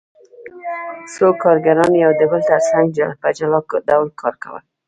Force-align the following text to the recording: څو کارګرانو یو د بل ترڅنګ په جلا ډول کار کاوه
څو 1.13 1.27
کارګرانو 1.43 1.95
یو 2.05 2.11
د 2.19 2.21
بل 2.31 2.41
ترڅنګ 2.49 2.89
په 3.21 3.27
جلا 3.37 3.59
ډول 3.89 4.09
کار 4.21 4.33
کاوه 4.43 4.59